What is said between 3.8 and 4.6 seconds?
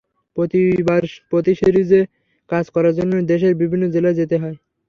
জেলায় যেতে হয়।